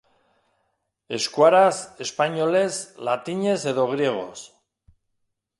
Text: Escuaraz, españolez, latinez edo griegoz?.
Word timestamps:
Escuaraz, 1.17 1.83
españolez, 2.07 2.73
latinez 3.11 3.61
edo 3.73 3.85
griegoz?. 3.95 4.39